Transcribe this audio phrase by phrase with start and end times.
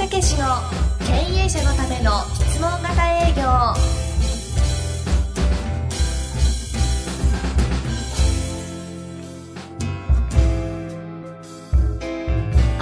[0.00, 0.46] 武史の
[1.00, 3.42] 経営者のための質問型営業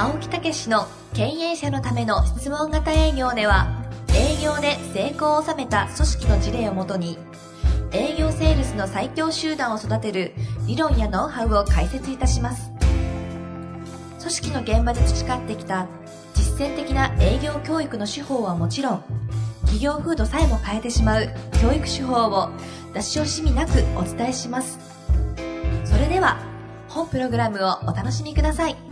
[0.01, 3.83] 青木武史の経営者のための質問型営業では
[4.15, 7.19] 営業で成功を収めた組織の事例をもとに
[7.91, 10.35] 営業セールスの最強集団を育てる
[10.69, 12.71] 理論やノウハウを解説いたします。
[14.19, 15.87] 組織の現場で培ってきた
[16.59, 19.05] 践的な営業教育の手法はもちろん
[19.63, 21.29] 企業風土さえも変えてしまう
[21.61, 22.51] 教育手法を
[22.95, 24.79] 出し惜しみなくお伝えします。
[25.85, 26.39] それでは
[26.89, 28.88] 本プログラムをお楽しみください。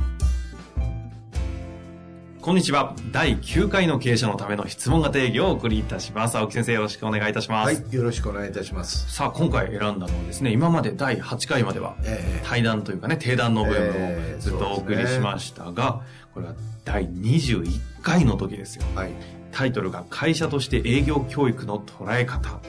[2.47, 2.95] こんにちは。
[3.11, 6.39] 第9回の経営者のための質問型営業をお送りいたします。
[6.39, 7.75] 青木先生よろしくお願いいたします。
[7.75, 9.13] はい、よろしくお願いいたします。
[9.13, 16.03] さあ、今回選んだのはですね、今まで第8回までは、ええ対談というかね、定談の部分ええをずっとお送りしましたが、
[16.35, 18.85] これは第21回の時ですよ。
[18.95, 19.11] はい。
[19.51, 22.61] タイトルが会社として営業教育の捉え方。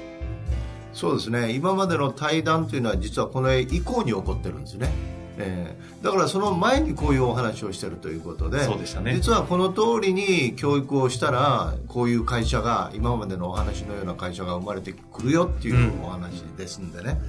[0.92, 1.52] そうですね。
[1.52, 5.17] 今までの対談というのは実はこの以降に起こってるんですね。
[5.38, 9.16] えーだからその前にこういうお話をしてるということでそうでしたね。
[9.16, 17.19] 実はこの通りに教育をしたらこういう会社が今までのお話のような会社が生まれてくるよっていうお話ですんでね、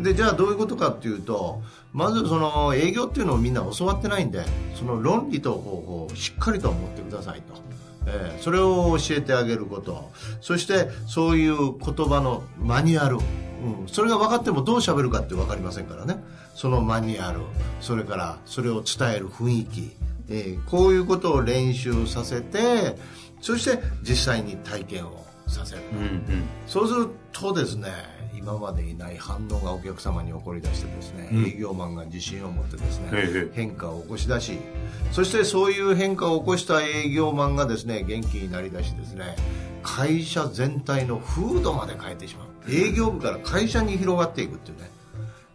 [0.00, 1.60] でじゃあどういうことかっていうと
[1.92, 4.44] まずその営業っていうのをみんな教わってないんで
[4.76, 7.54] その論理と方法をしっかりと持ってくださいと。
[8.06, 10.10] えーそれを教えてあげること。
[10.40, 13.18] そしてそういう言葉のマニュアル、
[13.64, 16.22] うん、それが分かってもどう喋るかって分かりませんからね。
[16.54, 17.40] そのマニュアル
[17.80, 19.96] それからそれを伝える雰囲気、
[20.28, 22.96] えーこういうことを練習させて
[23.40, 26.44] そして実際に体験をさせる、うんうん。
[26.66, 27.88] そうするとですね
[28.36, 31.44] 今までいない反応がお客様に起こり出してですね、うん。
[31.46, 34.58] 営業マンが自信を持ってですね、ええ変化を起こし出し
[35.12, 39.36] そしてそういう変化を起こした営業マンがですね元気になりだしですね
[39.82, 44.90] 会社全体の風土まで変えてしまう営業部から会社に広がっていくっていうね。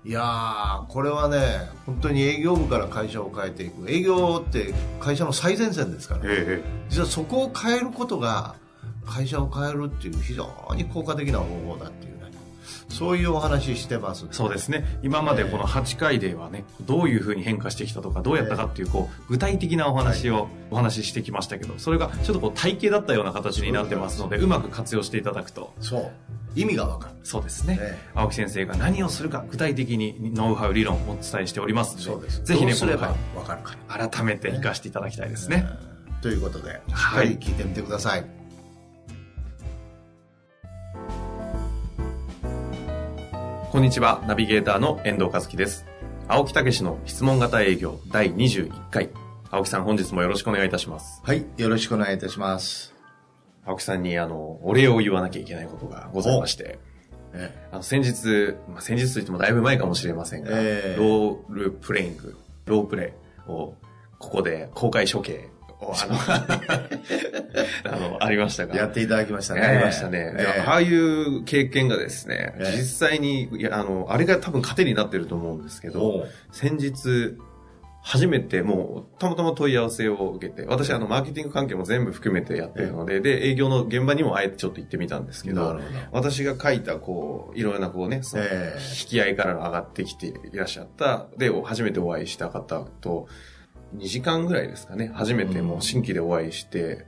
[0.05, 3.89] いやーこれはね本当に営業部から会社を変えていく。
[3.89, 8.55] 営業って会社の最前線ですから、ええ実はそこを変えることが
[9.05, 12.13] 会社を変えるっていう非常に効果的な方法だっていう。
[12.13, 12.18] ね
[12.89, 14.25] そういうお話してます。
[14.31, 14.99] そうですね。
[15.01, 26.11] 今までこの8回ではね、どういうふうに変化してきたとか、どうやったかっていう、こう、具体的なお話をお話ししてきましたけど、それがちょっとこう体系だったような形になってますので、うまく活用していただくと、そう。
[26.55, 27.15] 意味がわかる。
[27.23, 27.77] そうですね。
[27.79, 28.09] ええ。
[28.15, 32.43] 青木先生が何をするか、具体的にノウハウ、理論をお伝えしておりますので、そうです。
[32.43, 33.77] ぜひね、どうすれわかるか。
[33.87, 35.67] 回改めて活かしていただきたいですね。
[36.21, 38.25] ということでしっかり聞いてみてください、
[43.71, 45.85] こんにちは、ナビゲーターの遠藤和樹です。
[46.27, 49.11] 青木武の質問型営業第21回。
[49.51, 51.21] 青木さん、本日もよろしくお願いいたします。
[51.23, 52.95] はいよろしくお願いいたします
[53.63, 56.79] 青木さんに、あの、お礼を言わなきゃいけないことがございまして、
[57.31, 63.13] えあの、先日、まあ、先日といってもだいぶ前かもしれませんが、ええロールプレイング、ロープレ
[63.47, 63.75] イを、
[64.17, 65.47] ここで公開処刑
[65.79, 66.89] を、あの、
[68.29, 68.75] ありましたが。
[68.75, 69.61] やっていただきましたね。
[69.61, 70.35] やりましたね。
[70.65, 72.77] ああいう経験がですね、ええ。
[72.77, 77.37] 実際に、いや、あの、あれが多分糧になってると思うんですけおどう、先日、
[78.01, 85.79] 初めてもう、たまたま問い合わせを受けて、私、あの、マーケティング関係も全部含めてやってるので、で、営業の現場にもあえてちょっと行ってみたんですけど、ど
[86.11, 88.79] 私が書いた、こう、いろいろな、こうね、そのええ。
[89.01, 93.27] 引き合いから上がってきていらっしゃった、で、初めてお会いした方と、
[93.95, 97.05] 2時間ぐらいですかね、初めてもう新規でお会いして、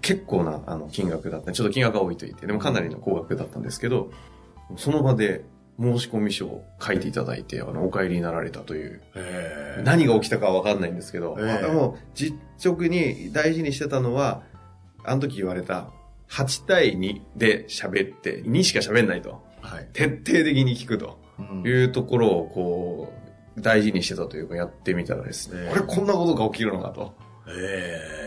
[0.00, 1.52] 結構なあの金額だった。
[1.52, 4.10] ちょっと金額が多いと言って、でもかなりの高額だったんですけど、
[4.76, 5.44] その場で
[5.80, 9.82] 申し込み書を書いていただいて、あの、お帰りになられたという、ええ。
[9.82, 11.50] 何が起きたかはわかんないんですけど、ええ。
[11.50, 14.42] あでも実直に大事にしてたのは、
[15.04, 15.90] あの時言われた、
[16.28, 19.42] 8対2で喋って、2しか喋んないと。
[19.60, 21.18] はい、徹底的に聞くと。
[21.38, 21.62] うん。
[21.66, 23.12] いうところを、こ
[23.56, 25.72] う、大事にしてたというか、やってみたらですね、ええ。
[25.72, 27.14] あれこんなことが起きるのかと。
[27.48, 28.19] え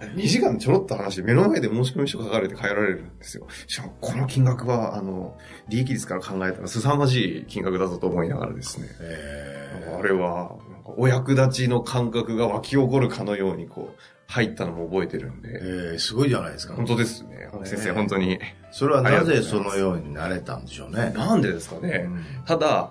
[0.14, 3.46] 2時間ちょろっと話して、目の前で申し込み書書かれて帰られるんですよ。
[3.66, 5.36] しかも、この金額は、あの、
[5.68, 8.88] 利益率から考えたら凄まじい金額だぞと思いながらですね。
[9.00, 9.54] え
[9.86, 15.48] えあれは、なんかお役立ちの感覚が湧き起こるかのように、こう、入ったのも覚えてるんで。
[15.50, 17.48] ええすごいじゃないですか本当ですね。
[17.64, 18.38] 先生、ええ本当に。
[18.70, 22.04] それはなぜそのようになれたんでしょうねなんでですかね。
[22.06, 22.90] うんただ、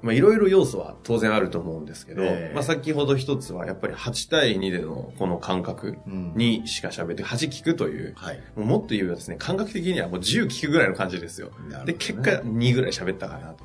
[0.00, 11.50] まあ、いろいろ要素は当然あると思うんですけど、ええまあ、先ほど一つはやっぱり8対2でのこの感覚うんにしか喋って、8聞くという、はいもうもっと言えばですね、感覚的にはもう10聞くぐらいの感じですよ。
[11.84, 13.64] ね結果2ぐらい喋ったかなと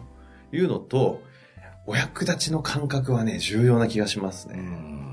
[0.51, 1.21] いうのと、
[1.85, 4.55] お役立ちの感覚はね、重要な気がしますね。
[4.57, 5.03] うん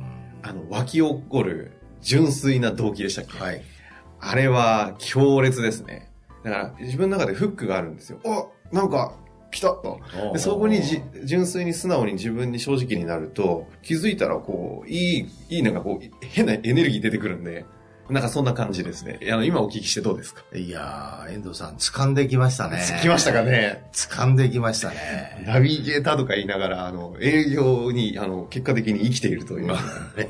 [0.43, 3.39] あの、湧き起こる純粋な動機でしたっけ？
[3.39, 3.63] はい。
[4.21, 6.11] あれは強烈ですね。
[6.45, 8.21] だから自分の中でフックがあるんですよ。
[8.25, 9.15] あなんか
[9.51, 10.01] 来たと。
[10.33, 17.65] でそこにじ純粋に素直に自分に正直になると、気づいたらこう、いい、いいなんかこう、変なエネルギー出てくるんで、
[18.09, 19.21] なんかそんな感じですね。
[19.31, 20.43] あの、今お聞きしてどうですか？
[20.53, 22.83] いやー、遠藤さん、掴んできましたね。
[23.01, 23.85] 来ましたかね？
[23.93, 25.45] 掴んできましたね。
[25.47, 29.77] ナビゲーターとか言いながら、あの、営業に、あの、結果的に生きているという、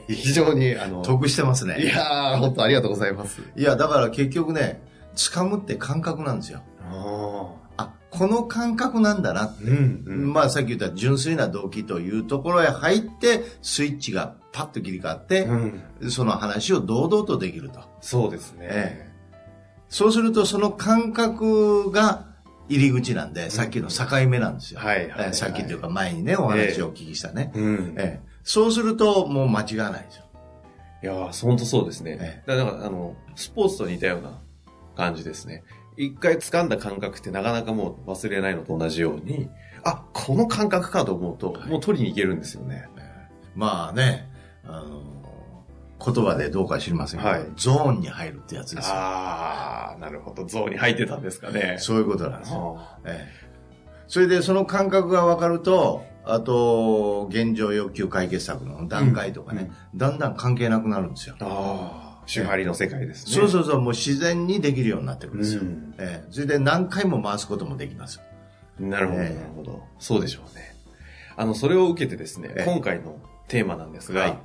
[0.08, 1.80] 非常に、あの、得してますね。
[1.80, 3.40] いやー、本当ありがとうございます。
[3.56, 4.82] いや、だから結局ね、
[5.16, 6.60] 掴むって感覚なんですよ。
[8.10, 9.64] この感覚なんだなって。
[9.64, 10.32] うん、うん。
[10.32, 15.54] まあさっき言った純粋な動機というところへ入って、スイッチがパッと切り替わって、う
[16.06, 16.10] ん。
[16.10, 17.80] その話を堂々とできると。
[18.00, 18.68] そうですね。
[18.70, 19.10] え
[19.88, 22.26] そうするとその感覚が
[22.68, 24.80] 入り口なんで、さっきの境目なんですよ。
[24.80, 27.52] はいはいはいえーさっきというか前にね、お話をお聞きしたね。
[27.54, 27.94] うん。
[27.96, 30.24] ええそうするともう間違わないですよ。
[31.02, 32.18] いやー、本当そうですね。
[32.20, 34.38] えだから、あの、スポーツと似たような
[34.96, 35.62] 感じですね。
[36.00, 39.50] 一回掴んだ感覚ってなかなかもう忘れないのと同じように、
[39.84, 42.88] あ、この感覚かと思うと、もう取りに行けるんですよね。
[43.54, 44.30] まあね、
[44.64, 45.02] あの
[46.02, 48.94] 言葉でどうか知りませんけど、はいゾーンに入るってやつですよ。
[48.94, 50.46] あー、なるほど。
[50.46, 51.76] ゾーンに入ってたんですかね。
[51.78, 52.76] そういうことなんですよ。
[52.78, 53.50] あええ
[54.10, 61.36] それでその感覚が分かると、あと、現状要求解決策の段階とかね、だんだん関係なくなるんですよ。
[61.38, 63.32] ーあー、手張りの世界ですね。
[63.32, 65.62] そうそうそう、もう自然にできるようになってるんですよ。
[65.62, 68.20] うんええそれで何回も回すこともできます。
[68.78, 69.82] なるほど、なええるほど。
[69.98, 70.74] そうでしょうね。
[71.36, 73.16] あの、それを受けてですねええ、今回の
[73.48, 74.38] テーマなんですが、はい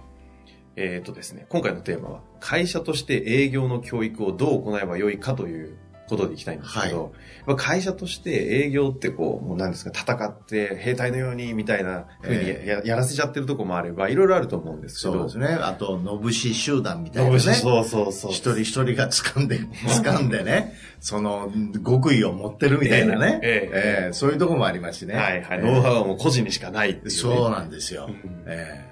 [0.78, 7.14] えっ、とですね、今回のテーマは、会社として営業の教育をどう行えばよいかということでいきたいんですけど、
[7.46, 8.32] まあ会社として
[8.66, 15.58] 営業ってこう、もう何ですか、戦って兵隊のようにみたいな風にや,や、やらせちゃってるとこもあれば、いろいろあると思うんですけど、そうですね。
[15.62, 17.40] あと、のぶし集団みたいなね。
[17.40, 18.32] そうそうそう。
[18.32, 21.52] 一人一人が掴んで、掴んでね、その、
[21.86, 23.40] 極意を持ってるみたいなね。
[23.44, 25.16] えええええそういうとこもありますしね。
[25.16, 25.60] はいはい。
[25.60, 27.10] ええノウハウはもう個人にしかないっていう、ね。
[27.12, 28.08] そうなんですよ。
[28.08, 28.86] うんえ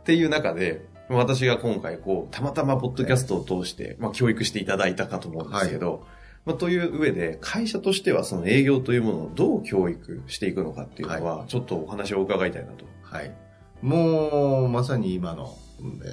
[0.00, 6.06] っていう中で、私が今回こう、たまたまポッドキャストを通して、まあ教育していただいたかと思うんですけど、
[6.44, 12.84] まあという上で、会社としてはその営業というものをどう教育していくのかっていうのは、ちょっとお話を伺いたいなと。
[12.84, 13.34] えはい。
[13.80, 15.56] もう、まさに今の、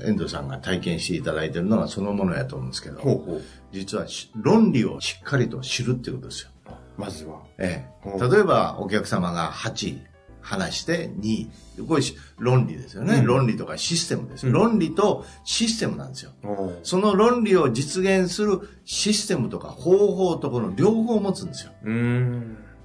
[0.05, 3.41] 遠藤さんが体験していただいてるのはそのものやと思うんですけど、ほうほう。
[3.71, 6.49] 実はし論理をしっかりと知るっていうことですよ。
[6.97, 7.41] まずは。
[7.57, 10.10] ええうん例えば、お客様が8
[10.41, 11.47] 話して2。
[11.87, 16.31] これし論理ですよね、うん論理とかシステムですよ、うん論理とシステムなんですよ。
[16.43, 21.71] おその論理を実現するシステムとか方法とこの両方を持つんですよ。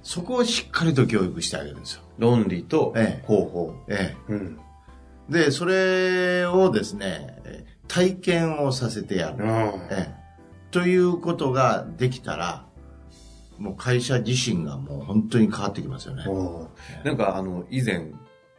[0.03, 2.01] そこをしっかりと教育してあげるんですよ。
[2.17, 3.73] 論理とええ方法。
[3.87, 4.59] えうん。
[5.29, 5.33] え。
[5.33, 9.45] で、それをですね、えー体験をさせてやる。
[9.45, 10.15] ええ。
[10.71, 12.66] ということができたら、
[13.57, 16.23] もう会社自身がもう本当に変わってきますよね。
[16.27, 16.67] お
[17.03, 18.11] なんかあの、以前、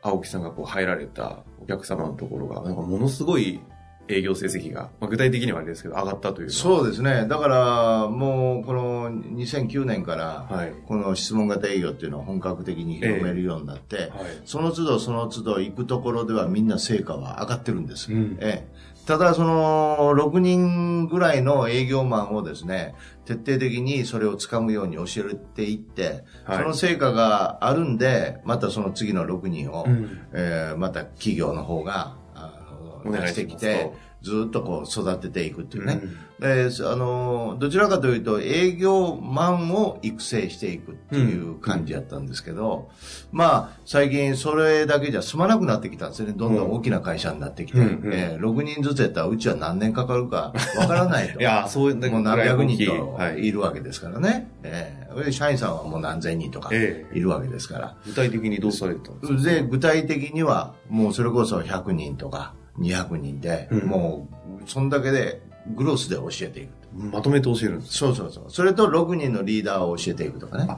[0.03, 3.61] 青木さんがこう入られたお客様のところが、なんかものすごい
[4.09, 7.27] 営業成績が、まあ、具体的にはあれですけど、上がったというそうですね。
[7.29, 10.73] だから、もう、この2009年から、はい。
[10.87, 14.09] この質問型営業っていうのを本格的に広めるようになって、はい。
[14.47, 18.13] その都度その都度行くところではみんな成果は上がってるんです。
[18.13, 18.69] うんええ、
[19.09, 22.95] ただ、その、6人ぐらいの営業マンをですね、
[23.25, 26.59] 徹底的にそれを掴むように教えていって、はい。
[26.59, 30.21] その成果があるんで、またその次の6人を、うん。
[30.35, 36.01] えーまた企業の方が、あの出してきてずっとこう育てていくっていうね。
[36.03, 36.17] うん。
[36.41, 42.91] であのどちらかというと営業マンを育成していくっていう感じやったんですけど、
[43.33, 46.35] まあ最近それだけじゃ済まなくなってきたんですよね。
[46.37, 48.13] どんどん大きな会社になってきて、うんうん。
[48.15, 51.39] えー6人ずつやったらうちは何年かかるかわからないと。
[51.41, 53.47] いやーそういうもう何百人とはい。
[53.47, 59.43] いるわけですからね、えーで社員さんはもう何千人とかえいるわけですから、具体的にどうされたんですか？
[59.43, 64.29] で具体的にはもうそれこそ100人とか200人で、うんも
[64.65, 65.43] うそんだけで
[65.75, 68.45] グロスで教えていくまとめて教えるんですそうそうそう。
[68.49, 70.69] それと6人のリーダーを教えていくとかね。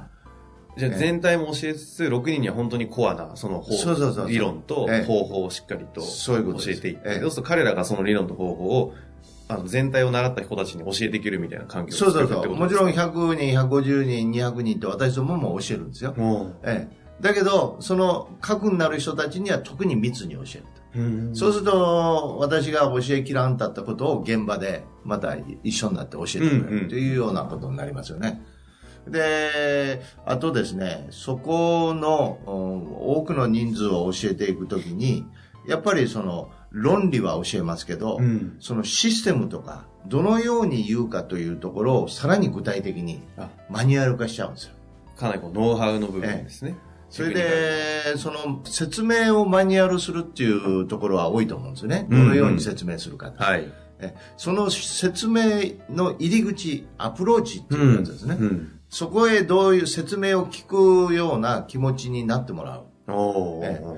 [0.77, 6.39] じゃあ全体も教えつつ、6人には本当にコアな、その方そうそうそう理論とええ方法をしっかりと教
[6.69, 8.95] えていって、ええそうすると彼らがその理論と方法を、
[9.49, 12.55] あの、全体を習った人たちに教えていけるみたいな環境をそうそうそう。
[12.55, 16.15] もちろんですか？100人、150人、200人って私どもも教えるんですよ。
[16.17, 16.97] もええ。
[17.21, 20.80] だけど、その核になる人たちには特に密に教えると。
[21.35, 28.43] そうすると、私が教えきらんだったことを現場でまた一緒になって教えてくれるというようなことになりますよね。
[29.09, 35.27] で、あとですね、そこのうん多くの人数を教えていくときに、
[35.67, 44.75] やっぱりその、論理は教えますけど、うんそのシステムとか、どのように言うかというところをさらに具体的にあマニュアル化しちゃうんですよ。
[45.17, 46.77] かなりこうノウハウの部分ですね。
[47.11, 52.07] それで、その説明をマニュアルするっていうところは多いと思うんですよね。
[52.09, 53.33] うんうんどのように説明するか。
[53.37, 53.71] はい。
[53.99, 55.43] えその説明
[55.91, 58.37] の入り口、アプローチっていうやつですね。
[58.41, 58.81] うん。
[58.89, 60.65] そこへどういう説明を聞
[61.09, 62.85] くような気持ちになってもらう。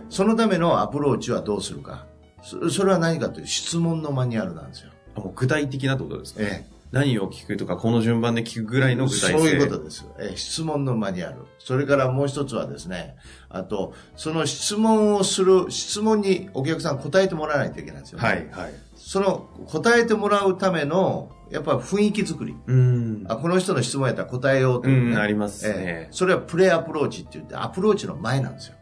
[0.08, 2.06] そのためのアプローチはどうするか。
[2.42, 4.90] そそれは何かという質問のマニュアルなんですよ。
[5.36, 6.40] 具体的なってことですか？
[6.42, 9.38] え何を聞くとか、この順番で聞くぐらいの具体性。
[9.38, 10.06] そういうことです。
[10.20, 11.46] え質問のマニュアル。
[11.58, 13.16] それからもう一つはですね、
[13.48, 18.24] あと、その質問をする、質問にお客さん答えてもらわないといけないんですよ、ね。
[18.28, 18.74] はい、はい。
[18.94, 22.54] その答えてもらうための、やっぱ雰囲気作り。
[22.66, 23.24] うん。
[23.26, 28.74] あこの人の質問やったら答えようというね、うんありますねええそれはプレアプローチって言って、アプローチの前なんですよ。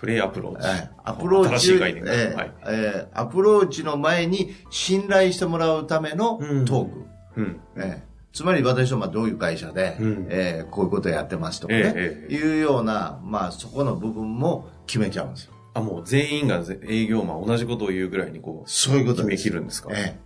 [0.00, 0.66] プレアプローチ。
[0.66, 2.14] ええアプローチ、新しい概念が。
[2.14, 2.52] ええはい。
[2.68, 7.09] ええアプローチの前に信頼してもらうためのうんトーク。
[7.40, 7.60] うん。
[7.76, 15.52] ええつまり私はまあどういう会社で、うんええこういうことやってますとかね、ええいうような、まあそこの部分も決めちゃうんですよ。
[15.74, 19.42] あ、もう全員がぜ営業マン同じことを言うぐらいにこう、そういうこと決めです。
[19.42, 19.88] 切るんですか？
[19.92, 20.18] ええ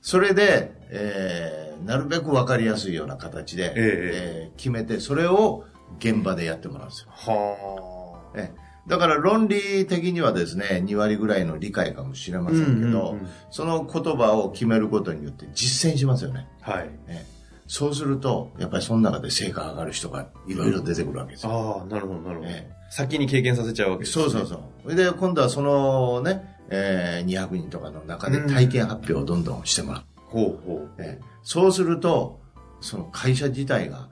[0.00, 5.64] それで、ええなるべくわかりやすいような形で、えええ決めて、それを
[5.98, 7.08] 現場でやってもらうんですよ。
[7.10, 8.38] はあ。
[8.40, 16.46] ええだから論理的にはですね、2割ぐらいの理解かもしれませんけど、うんうんうんその言葉を決めることによって実践しますよね。
[16.60, 16.90] はい。
[17.08, 17.36] ええ
[17.68, 21.52] そうすると、やっぱりその中で成果が上がる人がいろいろ出てくるわけですよ。
[21.52, 22.48] ああ、なるほど、なるほど。
[22.48, 24.24] え先に経験させちゃうわけですね。
[24.24, 24.60] そうそうそう。
[24.84, 30.02] それで今度はそのね、えー200人とかの中で体験発表をどんどんしてもらう。
[30.26, 30.90] ほうほう。
[30.98, 32.40] ええそうすると、
[32.80, 34.08] その会社自体が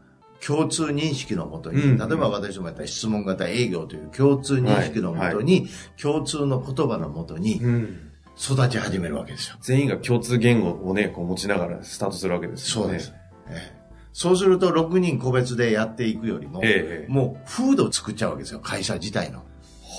[0.46, 5.68] 共通認識のもとに、うん例えば私どもやったら質問型営業という共通認識のもとに、
[6.00, 8.10] 共通の言葉のもとにうん。
[8.36, 9.56] 育ち始めるわけですよ。
[9.60, 12.88] 全員が共通言語をね、こう持ちながらスタートするわけですよね。
[12.88, 13.12] そうです。
[13.48, 13.84] ええ
[14.14, 19.40] そうすると6人個別でやっていくよりも、ええもう風土を作っちゃうわけですよ、会社自体の。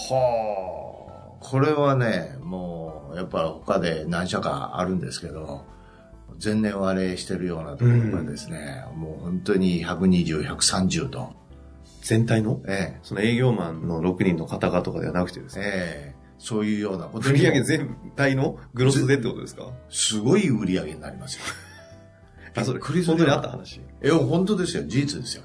[0.10, 5.66] はこれはね、もう、やっぱ他で何社かあるんですけど、
[6.44, 11.34] 前年割れしてるようなところがですね、もう本当に120、130と、
[12.02, 12.62] 全体の？
[12.68, 15.68] えその営業マンの6人の方々とかではなくてですえね。
[15.74, 18.58] ええそういうようなことに売上全体の？
[18.74, 19.70] グロスでってことですか？
[19.90, 21.44] すごい売り上げになりますよ。
[22.56, 23.82] あ、それ、本当にあった話？
[24.02, 25.44] え、本当ですよ、事実ですよ。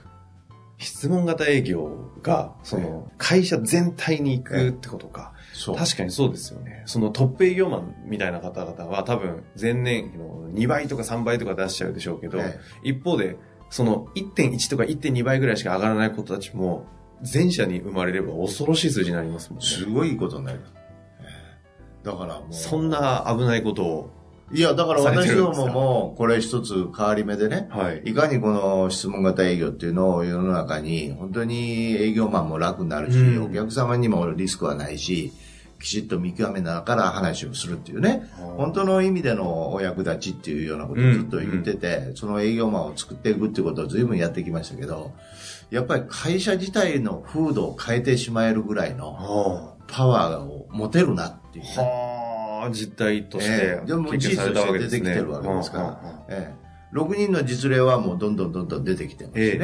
[0.79, 5.33] 質問型営業が、その、会社全体に行くってことか。
[5.67, 6.83] 確かにそうですよね。
[6.87, 13.37] そのトップ営業マンみたいな方々は多分前年比の2倍とか3倍とか出しちゃうでしょうけど、え一方で、
[13.69, 16.87] その1.1とか1.2倍ぐらいしか上がらない子たちも、
[17.33, 19.67] 前者に生まれれば恐ろしい数字になりますもんね。
[19.67, 20.73] すごいことになります。
[20.75, 21.25] え
[22.05, 22.53] えだからもう。
[22.53, 24.11] そんな危ないことを、
[24.53, 28.03] いや、だから私どもも、これ一つ変わり目でね、はい。
[28.07, 35.33] いかにこの質問型営業っていうのを世の中に、本当に営業マンも楽になるし、うんお客様にもリスクはないし、
[35.81, 45.13] きちっと見極めながら話をするっていうね、本当の意味でのお役立ちっていうようなことをずっと言ってて、その営業マンを作っていくっていうことを随分やってきましたけど、
[45.71, 53.87] やっぱり会社自体の風土を変えてしまえるぐらいのはパワーを持てるなっていうね、あ、はあ、実態としてええ。
[53.87, 54.17] でも。
[54.17, 55.85] 事実として出てきてるわけですから。
[55.85, 56.57] はあはあはあえ
[56.93, 59.43] え、6人の実例はもうどんどんどんどん出てきてますね。
[59.43, 59.59] えええ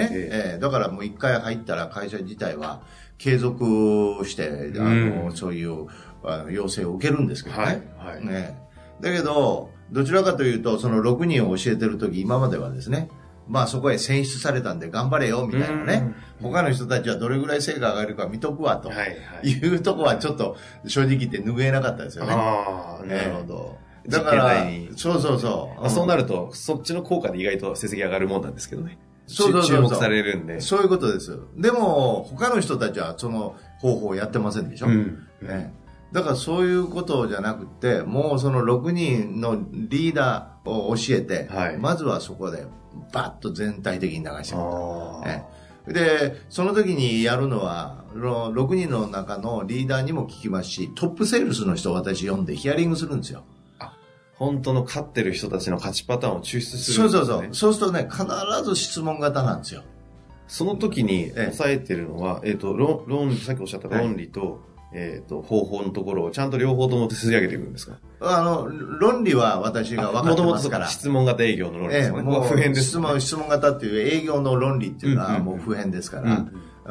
[0.53, 0.55] え。
[0.57, 2.83] えだからもう1回入ったら会社自体は
[3.19, 5.33] 継続して、あの、うん。
[5.33, 5.87] そういう
[6.27, 7.63] あの要請を受けるんですけどね。
[7.63, 8.67] はいはいね
[9.01, 13.11] だけど、どちらかというと、その6人を教えてるとき、今まではですね、
[13.49, 16.15] まあそこへ選出されたんで頑張れよ、みたいなね。
[16.43, 19.05] 他の人たちはどれぐらい成果が上がるか見とくわ、とはいは
[19.43, 19.49] い。
[19.51, 20.57] いうとこはちょっと
[20.87, 22.33] 正直言って拭えなかったですよね。
[22.33, 23.47] ああ、なるほど。
[23.47, 23.79] ど。
[24.09, 24.67] だから
[24.97, 25.81] そうそうそう。
[25.81, 28.99] まあ、そうなると、そっちの効果で意外と成績上がるもんなんですけどね。
[29.27, 30.61] そうそうそうそう注目されるんで。
[30.61, 31.39] そういうことです。
[31.57, 34.87] でも、他の人たちはその方法をやってませんでしょ。
[34.87, 35.27] うん。
[35.43, 35.73] ね、
[36.17, 42.65] だからそういうことじゃなくて、もうその6人のリーダーを教えて、はいまずはそこで
[43.13, 45.43] バッと全体的に流してもら
[45.87, 53.45] うで、その時にやるのは、の6人の中のリーダーにも聞きますし、トップセールスの人を私読んでヒアリングするんですよ。
[54.37, 57.09] 本当の勝ってる人たちの勝ちパターンを抽出するそう。
[57.11, 57.49] そうそう。
[57.55, 58.25] そうするとね、必
[58.65, 59.83] ず質問型なんですよ。
[60.49, 67.99] その時にええ抑えてるのは、えっ、と、論、論理、さっきおっしゃった論理と、えっ、と、方法のところをちゃんと両方とも吸い上げていくんですか？
[68.19, 68.67] あの、
[68.99, 70.87] 論理は私が分かってもともとますから。
[70.89, 72.23] 質問型営業の論理ええ、ですね。
[72.23, 76.35] もう普遍です、質問、質問型っていう営業の論理っていうのはもう普遍ですかうら、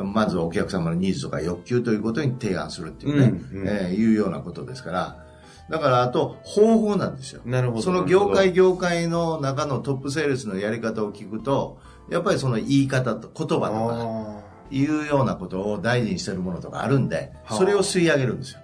[0.03, 5.25] んまずお客様のニーズとか欲求ということに提案するっていうね、うんうんええいうようなことですから、
[5.71, 7.41] だからあと方法なんですよ。
[7.43, 7.81] なるほど。
[7.81, 11.79] その業界業界の中のトップセールスのやり方を聞くと、
[12.11, 18.59] やっぱりその言い方と言葉とか、いうようなことを大事にしてるものとかあるんで、それを吸い上げるんですよ。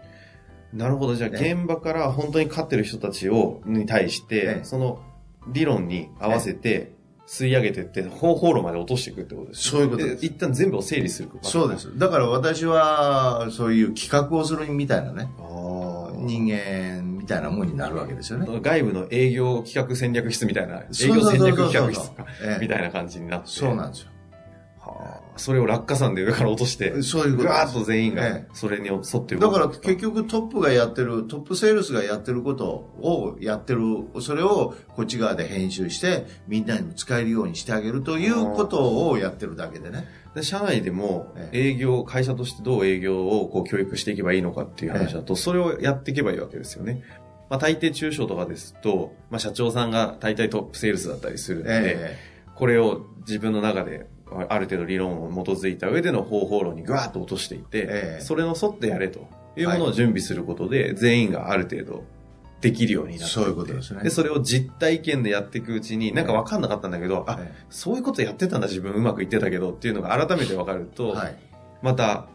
[0.73, 1.15] なるほど。
[1.15, 5.01] じゃあ、現場から本当に勝ってる人たちを、に対して、その
[5.47, 6.93] 理論に合わせて、
[7.27, 10.25] 吸い上げてって、方法論まで落としていくってことです、ね、そういうことです。
[10.25, 11.29] 一旦全部を整理する。
[11.43, 11.97] そうです。
[11.97, 15.29] だから私は、そういう企画をするみたいなね。
[16.17, 18.47] 人間みたいなもんになるわけですよね。
[18.61, 22.11] 外部の営業企画戦略室みたいな、営業戦略企画室
[22.59, 23.47] みたいな感じになって。
[23.47, 24.10] そうなんですよ。
[25.41, 27.49] それを落下山で上から落として、そういうこと。
[27.49, 33.81] ガーッと全員が、それに沿ってだから結局トップがやってる、トップセールスがやってることをやってる、
[34.21, 40.07] それをこっち側で編集して、みんなにも使えるようにしてあげるということをやってるだけでね。
[40.35, 47.01] で社内でも営業、会社としてどう営業をこう教育していけばいいのかっていう話だと、それをやっていけばいいわけですよね。
[47.49, 52.15] まあ、大抵中小とかですと、まあ、社長さんが大体トップセールスだったりするので、
[52.55, 54.07] これを自分の中で
[54.49, 62.03] ある程度理論を基づいた上での方法論にぐわっと落としていて、えー、それの沿ってやれというものを準備することで、はい、全員がある程度
[62.61, 64.03] できるようになってそういうことですね。
[64.03, 71.35] で、それを実体験でやっていくうちに、なんか分かんなかったんだけど、あ、そういうことやってたんだ、自分うまくいってたけどっていうのが改めて分かると、はい、
[71.81, 72.27] また、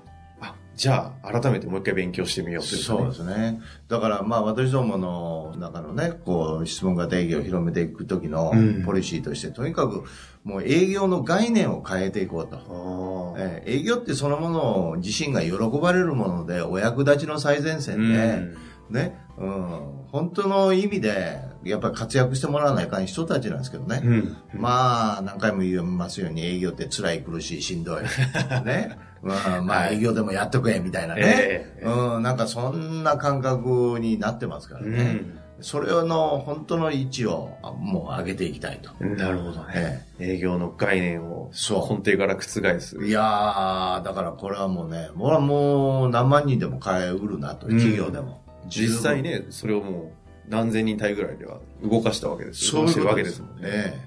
[0.76, 3.61] じゃあ、改めてもう一回勉強してみようという、ね、そうですね。
[3.88, 8.52] だから、まあ、私どもの中のね、こう、質問型営業を広めていくときの
[8.85, 10.04] ポリシーとして、うん、とにかく、
[10.45, 13.35] もう営業の概念を変えていこうと。
[13.38, 18.56] えー、営業ってそのものを自身が喜ばれるもので、お役立ちの最前線で、うん
[18.90, 24.00] ね、うん、本当の意味で、やっぱり活躍してもらわないかん人たちなんですけどね。
[24.04, 28.02] うん、まあ、何回も言いますように営業って辛い苦しいしんどい。
[28.64, 28.97] ね。
[29.23, 32.23] まあ、まあ営業でもやっとくれ、みたいなね、えー、うん。
[32.23, 34.99] なんかそんな感覚になってますからね。
[34.99, 38.92] うんそれの本当の位置をもう上げていきたいと。
[39.04, 40.06] なるほどね。
[40.18, 42.99] 営業の概念を根底から覆す。
[43.02, 48.43] いやー、だからこれはもうね、もうもう何万人でも買えうるなと、企業でも。
[48.69, 50.12] 実際ね、それをも
[50.47, 54.05] う何千人単位ぐらいでは動かしたわけですそうしてるわけですもんね。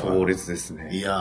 [0.00, 0.88] 強烈ですね。
[0.92, 1.12] いや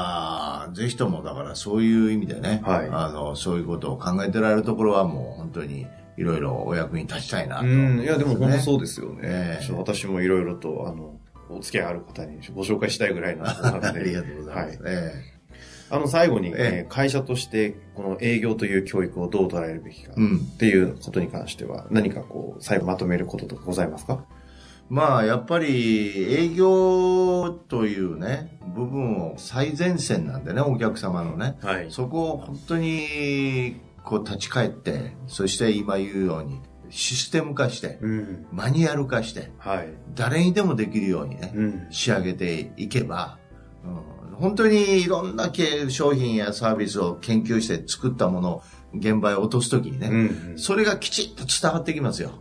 [0.70, 9.20] ー、ぜひともだからそういう意味でね、はい、あの、そういうことを考えてられるところはもう本当にいろいろお役に立ちたいなと、ね、うん、いやでも本当そうですよね。
[9.24, 13.88] えー、私もいろいろと、あの、お付き合いある方にご紹介したいぐらいなので。
[13.88, 14.84] ありがとうございます。
[14.84, 15.42] はい、えー
[15.92, 24.24] あの、最後に、えー、会社として、この営業という教育をどう捉えるべきかっていうことに関しては、何かこう、最後まとめることとかございますか？
[24.92, 31.58] まあ、やっぱり営業というね、部分を最前線なんでね、お客様のね。
[31.62, 43.40] はい、そこを本当に、こう立ち返って、そして今言うように、システム化して、うん、マニュアル化して、はい、誰にでもできるようにね、うん、仕上げていけば、
[43.86, 45.54] うん、本当にいろんな
[45.88, 50.16] 商品やサービスを研究して作ったものを現場へ落とすときにね、うん
[50.52, 52.32] うん、それがきちっと伝わってきますよ。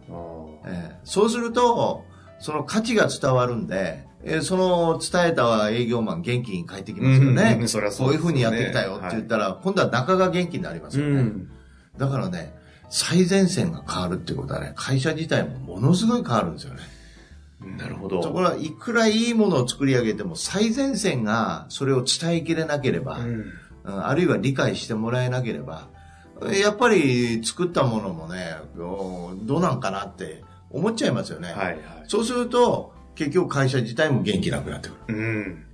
[0.67, 2.10] えー、そうすると、
[2.41, 7.59] その価値が伝わるんで、えー、その伝えた営業マン元気に帰ってきますよね。
[7.61, 11.21] うん、そりゃそう、ね、こういうふうにやってきたよって言ったら、はい、今度は中が元気になりますよね。
[11.21, 11.51] うん、
[11.97, 12.55] だからね、
[12.89, 16.81] 最前線が変わるってことはね、会社自体もものすごい変わるんですよね。
[17.79, 18.21] なるほど。
[18.21, 23.53] ところが、いくらいいものを作り上げても、最前線がそれを伝えきれなければ、うん、
[23.85, 25.89] あるいは理解してもらえなければ、
[26.63, 31.53] やっぱり作ったものもね、どうなんかなって思っちゃいますよね。
[31.53, 35.17] はいはい、そうすると、結局会社自体も元気なくなってくる。
[35.17, 35.65] うん、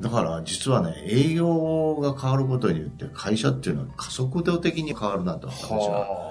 [0.00, 6.30] だから実はね、営業が変わることによって会社っていうのは加速度的に変わるなと、私は。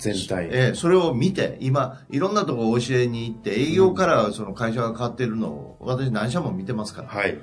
[0.00, 0.46] 全体。
[0.46, 7.08] ええ、それを見て、今、いろんなところ教えに行って、営業からその会社が変わっているのを、私何社も見てますから。
[7.08, 7.40] はい、はい。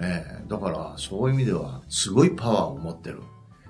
[0.00, 3.22] ええ、だから、そういう意味では、すごいパワーを持ってる。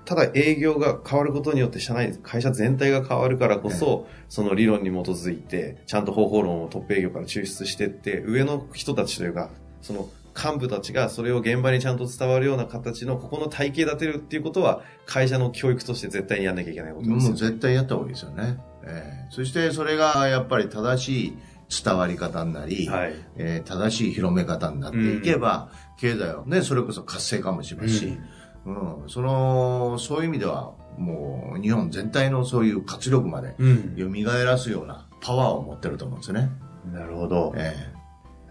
[0.05, 9.49] ただ営業が変わることによって社内、会社全体が変わるからこそ、その理論に基づいて、ちゃんと方法論をトップ営業から抽出していって、上の人たちというか、
[9.81, 17.23] その幹部たちがそれを現場にちゃんと伝わるような形のここの体系立てるっていうことは、会社の教育として絶対にやんなきゃいけないことです、ね。
[17.29, 18.57] もう絶対やった方がいいですよね。
[18.85, 21.37] えー、そしてそれがやっぱり正しい
[21.83, 28.25] 伝わり方になり、はい、えー、正しい広め方になっていけば、うん、経済はね、それこそ活性化もしますし、うん
[28.65, 33.55] うん、その、そういう意味では、もう日本全体のそういう活力まで
[33.97, 36.49] 蘇らすようなパワーを持ってると思うんですよね。
[36.91, 37.53] なるほど。
[37.57, 37.73] え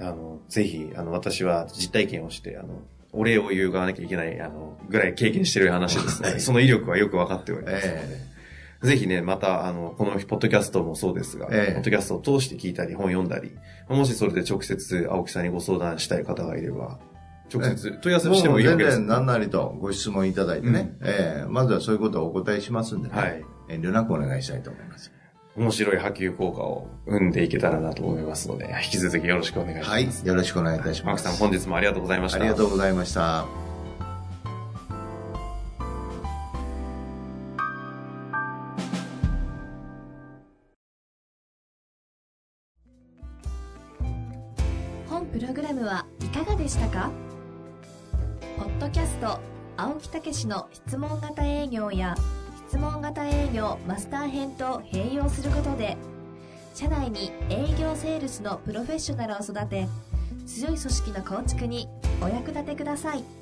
[0.01, 0.05] え。
[0.05, 6.41] あの、ぜひ、あの、私は実体験をして、あの、お礼を言うがなきゃいけない、あの、ぐらい経験してる話ですね。
[6.41, 8.01] その威力はよく分かっておりますので。
[8.03, 8.33] え
[8.83, 13.53] ぜひね、また、あの、このポッドキャストもそうですが、ええポッドキャストを通して聞いたり、本読んだり、
[13.89, 16.99] もしそれで直接青木さんにご相談したい方がいれば、
[17.53, 23.45] 直接問い合わせしてもいいわ全けです然何なりとご質問いただいてね、ええまずはそういうことをお答えしますんでね、はい。
[23.69, 25.13] 遠慮なくお願いしたいと思います。
[25.57, 29.91] 面白い波及効果を生んでいけたらなと思いますので、引き続きよろしくお願いします。
[29.91, 31.25] はい、よろしくお願いいたします。
[31.25, 32.39] マークさん、本日もありがとうございました。
[32.39, 33.62] ありがとうございました。
[53.87, 55.99] マスター編と併用することで
[56.75, 59.87] 社内に営業セールスのプロフェッショナルを育て
[60.47, 61.87] 強い組織の構築に
[62.23, 63.42] お役立てください。